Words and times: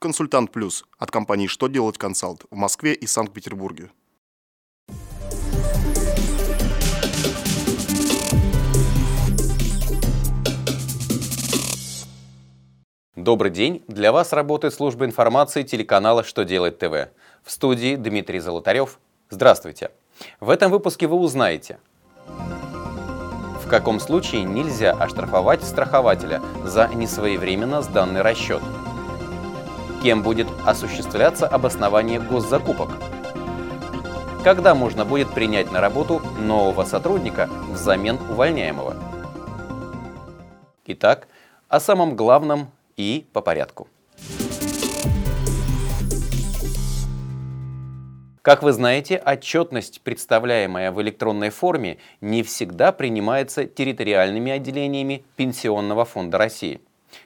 «Консультант 0.00 0.50
Плюс» 0.50 0.86
от 0.98 1.10
компании 1.10 1.46
«Что 1.46 1.68
делать 1.68 1.98
консалт» 1.98 2.46
в 2.50 2.56
Москве 2.56 2.94
и 2.94 3.06
Санкт-Петербурге. 3.06 3.90
Добрый 13.14 13.50
день! 13.50 13.84
Для 13.88 14.10
вас 14.10 14.32
работает 14.32 14.72
служба 14.72 15.04
информации 15.04 15.64
телеканала 15.64 16.24
«Что 16.24 16.44
делает 16.44 16.78
ТВ». 16.78 17.10
В 17.44 17.50
студии 17.50 17.96
Дмитрий 17.96 18.40
Золотарев. 18.40 18.98
Здравствуйте! 19.28 19.90
В 20.40 20.48
этом 20.48 20.70
выпуске 20.70 21.08
вы 21.08 21.16
узнаете, 21.16 21.78
в 22.26 23.68
каком 23.68 24.00
случае 24.00 24.44
нельзя 24.44 24.92
оштрафовать 24.92 25.62
страхователя 25.62 26.40
за 26.64 26.88
несвоевременно 26.88 27.82
сданный 27.82 28.22
расчет, 28.22 28.62
кем 30.02 30.22
будет 30.22 30.48
осуществляться 30.66 31.46
обоснование 31.46 32.20
госзакупок, 32.20 32.90
когда 34.42 34.74
можно 34.74 35.04
будет 35.04 35.30
принять 35.30 35.70
на 35.70 35.80
работу 35.80 36.22
нового 36.38 36.84
сотрудника 36.84 37.48
взамен 37.70 38.18
увольняемого. 38.30 38.96
Итак, 40.86 41.28
о 41.68 41.80
самом 41.80 42.16
главном 42.16 42.70
и 42.96 43.26
по 43.32 43.42
порядку. 43.42 43.88
Как 48.42 48.62
вы 48.62 48.72
знаете, 48.72 49.18
отчетность, 49.18 50.00
представляемая 50.00 50.92
в 50.92 51.02
электронной 51.02 51.50
форме, 51.50 51.98
не 52.22 52.42
всегда 52.42 52.90
принимается 52.90 53.66
территориальными 53.66 54.50
отделениями 54.50 55.24
Пенсионного 55.36 56.06
фонда 56.06 56.38
России. 56.38 56.80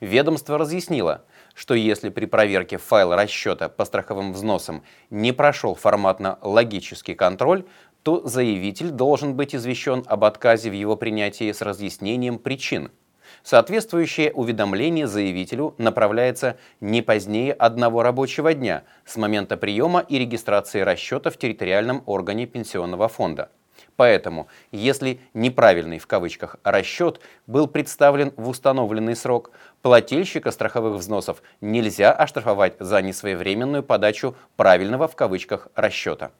Ведомство 0.00 0.58
разъяснило, 0.58 1.24
что 1.58 1.74
если 1.74 2.08
при 2.08 2.26
проверке 2.26 2.78
файла 2.78 3.16
расчета 3.16 3.68
по 3.68 3.84
страховым 3.84 4.32
взносам 4.32 4.84
не 5.10 5.32
прошел 5.32 5.74
форматно-логический 5.74 7.16
контроль, 7.16 7.64
то 8.04 8.24
заявитель 8.24 8.90
должен 8.90 9.34
быть 9.34 9.56
извещен 9.56 10.04
об 10.06 10.24
отказе 10.24 10.70
в 10.70 10.72
его 10.72 10.94
принятии 10.94 11.50
с 11.50 11.60
разъяснением 11.60 12.38
причин– 12.38 12.92
Соответствующее 13.42 14.32
уведомление 14.32 15.06
заявителю 15.06 15.74
направляется 15.78 16.56
не 16.80 17.02
позднее 17.02 17.52
одного 17.52 18.02
рабочего 18.02 18.54
дня 18.54 18.84
с 19.04 19.16
момента 19.16 19.56
приема 19.56 20.00
и 20.00 20.18
регистрации 20.18 20.80
расчета 20.80 21.30
в 21.30 21.36
территориальном 21.36 22.02
органе 22.06 22.46
пенсионного 22.46 23.08
фонда. 23.08 23.50
Поэтому, 23.98 24.46
если 24.70 25.18
неправильный 25.34 25.98
в 25.98 26.06
кавычках 26.06 26.54
расчет 26.62 27.18
был 27.48 27.66
представлен 27.66 28.32
в 28.36 28.48
установленный 28.48 29.16
срок, 29.16 29.50
плательщика 29.82 30.52
страховых 30.52 31.00
взносов 31.00 31.42
нельзя 31.60 32.12
оштрафовать 32.12 32.74
за 32.78 33.02
несвоевременную 33.02 33.82
подачу 33.82 34.36
правильного 34.56 35.08
в 35.08 35.16
кавычках 35.16 35.66
расчета. 35.74 36.30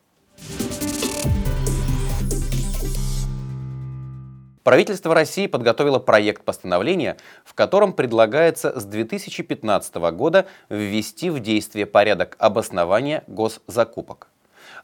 Правительство 4.62 5.12
России 5.12 5.48
подготовило 5.48 5.98
проект 5.98 6.44
постановления, 6.44 7.16
в 7.44 7.54
котором 7.54 7.92
предлагается 7.92 8.78
с 8.78 8.84
2015 8.84 9.96
года 10.12 10.46
ввести 10.68 11.28
в 11.28 11.40
действие 11.40 11.86
порядок 11.86 12.36
обоснования 12.38 13.24
госзакупок. 13.26 14.28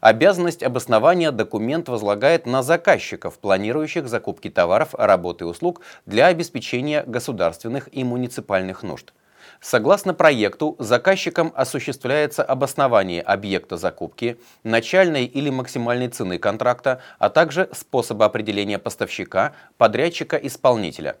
Обязанность 0.01 0.63
обоснования 0.63 1.31
документ 1.31 1.89
возлагает 1.89 2.45
на 2.45 2.63
заказчиков, 2.63 3.39
планирующих 3.39 4.07
закупки 4.07 4.49
товаров, 4.49 4.93
работы 4.93 5.45
и 5.45 5.47
услуг 5.47 5.81
для 6.05 6.27
обеспечения 6.27 7.03
государственных 7.05 7.89
и 7.91 8.03
муниципальных 8.03 8.83
нужд– 8.83 9.13
Согласно 9.61 10.13
проекту, 10.13 10.75
заказчиком 10.79 11.51
осуществляется 11.55 12.43
обоснование 12.43 13.21
объекта 13.21 13.77
закупки, 13.77 14.37
начальной 14.63 15.25
или 15.25 15.49
максимальной 15.49 16.07
цены 16.07 16.37
контракта, 16.37 17.01
а 17.19 17.29
также 17.29 17.69
способа 17.73 18.25
определения 18.25 18.79
поставщика, 18.79 19.53
подрядчика-исполнителя. 19.77 21.17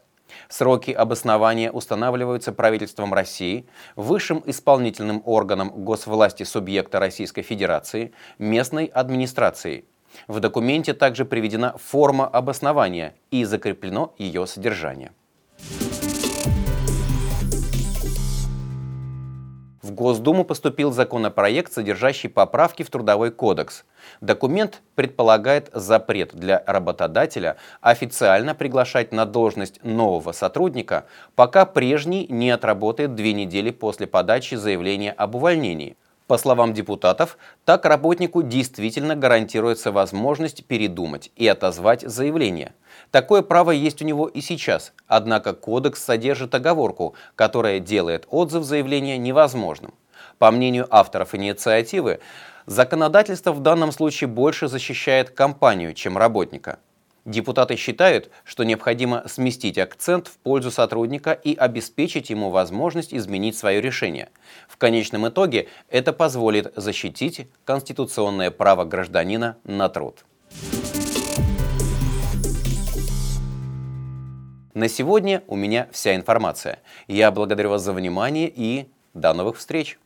Сроки 0.49 0.91
обоснования 0.91 1.71
устанавливаются 1.71 2.51
правительством 2.51 3.13
России, 3.13 3.65
высшим 3.95 4.43
исполнительным 4.45 5.21
органом 5.25 5.69
госвласти 5.69 6.43
субъекта 6.43 6.99
Российской 6.99 7.41
Федерации, 7.41 8.13
местной 8.37 8.85
администрацией. 8.85 9.85
В 10.27 10.39
документе 10.39 10.93
также 10.93 11.25
приведена 11.25 11.75
форма 11.77 12.27
обоснования 12.27 13.15
и 13.31 13.43
закреплено 13.43 14.13
ее 14.17 14.47
содержание. 14.47 15.11
В 19.85 19.91
Госдуму 19.91 20.43
поступил 20.45 20.91
законопроект, 20.91 21.71
содержащий 21.71 22.27
поправки 22.27 22.81
в 22.81 22.89
Трудовой 22.89 23.29
кодекс. 23.29 23.85
Документ 24.19 24.81
предполагает 24.95 25.69
запрет 25.73 26.33
для 26.33 26.63
работодателя 26.65 27.57
официально 27.81 28.55
приглашать 28.55 29.11
на 29.11 29.27
должность 29.27 29.83
нового 29.83 30.31
сотрудника, 30.31 31.05
пока 31.35 31.67
прежний 31.67 32.25
не 32.27 32.49
отработает 32.49 33.13
две 33.13 33.33
недели 33.33 33.69
после 33.69 34.07
подачи 34.07 34.55
заявления 34.55 35.11
об 35.11 35.35
увольнении. 35.35 35.97
По 36.27 36.37
словам 36.37 36.73
депутатов, 36.73 37.37
так 37.65 37.85
работнику 37.85 38.41
действительно 38.41 39.15
гарантируется 39.15 39.91
возможность 39.91 40.65
передумать 40.65 41.31
и 41.35 41.47
отозвать 41.47 42.01
заявление– 42.01 42.73
Такое 43.11 43.41
право 43.41 43.71
есть 43.71 44.01
у 44.01 44.05
него 44.05 44.27
и 44.27 44.41
сейчас, 44.41 44.93
однако 45.07 45.53
кодекс 45.53 46.03
содержит 46.03 46.53
оговорку, 46.55 47.15
которая 47.35 47.79
делает 47.79 48.25
отзыв 48.29 48.63
заявления 48.63 49.17
невозможным. 49.17 49.93
По 50.37 50.51
мнению 50.51 50.87
авторов 50.89 51.33
инициативы, 51.33 52.19
законодательство 52.65 53.51
в 53.51 53.61
данном 53.61 53.91
случае 53.91 54.27
больше 54.27 54.67
защищает 54.67 55.29
компанию, 55.29 55.93
чем 55.93 56.17
работника. 56.17 56.79
Депутаты 57.25 57.75
считают, 57.75 58.29
что 58.43 58.63
необходимо 58.63 59.23
сместить 59.27 59.79
акцент 59.79 60.27
в 60.27 60.37
пользу 60.37 60.69
сотрудника 60.69 61.31
и 61.31 61.55
обеспечить 61.55 62.29
ему 62.29 62.51
возможность 62.51 63.15
изменить 63.15 63.57
свое 63.57 63.81
решение. 63.81 64.29
В 64.67 64.77
конечном 64.77 65.27
итоге 65.27 65.67
это 65.89 66.13
позволит 66.13 66.71
защитить 66.75 67.47
конституционное 67.63 68.51
право 68.51 68.85
гражданина 68.85 69.57
на 69.63 69.89
труд. 69.89 70.23
На 74.75 74.87
сегодня 74.87 75.41
у 75.47 75.55
меня 75.55 75.87
вся 75.91 76.15
информация. 76.15 76.79
Я 77.07 77.31
благодарю 77.31 77.71
вас 77.71 77.81
за 77.81 77.93
внимание 77.93 78.51
и 78.53 78.87
до 79.15 79.33
новых 79.33 79.57
встреч! 79.57 79.97